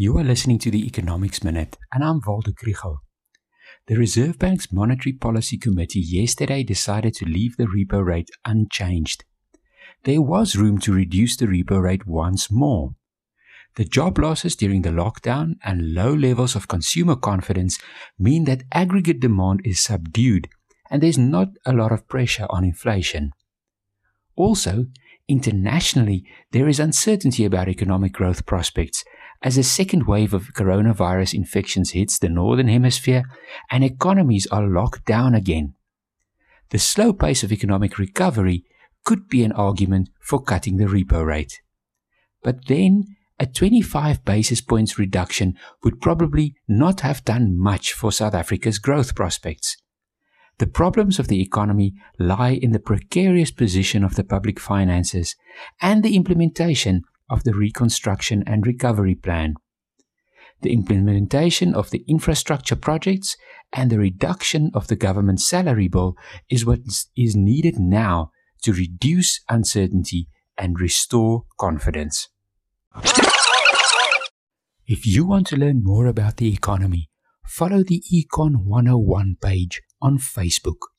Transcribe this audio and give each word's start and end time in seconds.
You 0.00 0.16
are 0.18 0.22
listening 0.22 0.60
to 0.60 0.70
the 0.70 0.86
Economics 0.86 1.42
Minute, 1.42 1.76
and 1.92 2.04
I'm 2.04 2.20
Waldo 2.24 2.52
Krugell. 2.52 2.98
The 3.88 3.96
Reserve 3.96 4.38
Bank's 4.38 4.72
Monetary 4.72 5.12
Policy 5.12 5.58
Committee 5.58 5.98
yesterday 5.98 6.62
decided 6.62 7.14
to 7.14 7.24
leave 7.24 7.56
the 7.56 7.64
repo 7.64 8.06
rate 8.06 8.30
unchanged. 8.44 9.24
There 10.04 10.22
was 10.22 10.54
room 10.54 10.78
to 10.82 10.92
reduce 10.92 11.36
the 11.36 11.46
repo 11.46 11.82
rate 11.82 12.06
once 12.06 12.48
more. 12.48 12.94
The 13.74 13.86
job 13.86 14.20
losses 14.20 14.54
during 14.54 14.82
the 14.82 14.90
lockdown 14.90 15.56
and 15.64 15.94
low 15.94 16.14
levels 16.14 16.54
of 16.54 16.68
consumer 16.68 17.16
confidence 17.16 17.80
mean 18.20 18.44
that 18.44 18.62
aggregate 18.70 19.18
demand 19.18 19.62
is 19.64 19.82
subdued 19.82 20.48
and 20.92 21.02
there's 21.02 21.18
not 21.18 21.48
a 21.66 21.72
lot 21.72 21.90
of 21.90 22.06
pressure 22.06 22.46
on 22.50 22.62
inflation. 22.62 23.32
Also, 24.36 24.86
internationally, 25.28 26.24
there 26.52 26.68
is 26.68 26.80
uncertainty 26.80 27.44
about 27.44 27.68
economic 27.68 28.12
growth 28.12 28.46
prospects 28.46 29.04
as 29.42 29.56
a 29.56 29.62
second 29.62 30.06
wave 30.06 30.34
of 30.34 30.54
coronavirus 30.54 31.34
infections 31.34 31.90
hits 31.90 32.18
the 32.18 32.28
northern 32.28 32.68
hemisphere 32.68 33.22
and 33.70 33.84
economies 33.84 34.46
are 34.48 34.66
locked 34.66 35.04
down 35.04 35.34
again. 35.34 35.74
The 36.70 36.78
slow 36.78 37.12
pace 37.12 37.44
of 37.44 37.52
economic 37.52 37.98
recovery 37.98 38.64
could 39.04 39.28
be 39.28 39.44
an 39.44 39.52
argument 39.52 40.10
for 40.20 40.42
cutting 40.42 40.76
the 40.76 40.86
repo 40.86 41.24
rate. 41.24 41.60
But 42.42 42.66
then, 42.66 43.16
a 43.38 43.46
25 43.46 44.24
basis 44.24 44.60
points 44.60 44.98
reduction 44.98 45.56
would 45.84 46.00
probably 46.00 46.56
not 46.66 47.00
have 47.00 47.24
done 47.24 47.56
much 47.56 47.92
for 47.92 48.10
South 48.10 48.34
Africa's 48.34 48.78
growth 48.78 49.14
prospects. 49.14 49.76
The 50.58 50.66
problems 50.66 51.18
of 51.18 51.28
the 51.28 51.40
economy 51.40 51.94
lie 52.18 52.50
in 52.50 52.72
the 52.72 52.80
precarious 52.80 53.52
position 53.52 54.02
of 54.02 54.16
the 54.16 54.24
public 54.24 54.58
finances 54.58 55.36
and 55.80 56.02
the 56.02 56.16
implementation 56.16 57.02
of 57.30 57.44
the 57.44 57.54
Reconstruction 57.54 58.42
and 58.46 58.66
Recovery 58.66 59.14
Plan. 59.14 59.54
The 60.62 60.72
implementation 60.72 61.74
of 61.74 61.90
the 61.90 62.04
infrastructure 62.08 62.74
projects 62.74 63.36
and 63.72 63.90
the 63.90 63.98
reduction 64.00 64.72
of 64.74 64.88
the 64.88 64.96
government 64.96 65.40
salary 65.40 65.86
bill 65.86 66.16
is 66.50 66.66
what 66.66 66.80
is 67.16 67.36
needed 67.36 67.78
now 67.78 68.32
to 68.62 68.72
reduce 68.72 69.40
uncertainty 69.48 70.26
and 70.56 70.80
restore 70.80 71.44
confidence. 71.60 72.28
If 74.86 75.06
you 75.06 75.24
want 75.24 75.46
to 75.48 75.56
learn 75.56 75.84
more 75.84 76.06
about 76.06 76.38
the 76.38 76.52
economy, 76.52 77.10
follow 77.48 77.82
the 77.82 78.02
Econ 78.12 78.64
101 78.64 79.36
page 79.40 79.82
on 80.00 80.18
Facebook. 80.18 80.97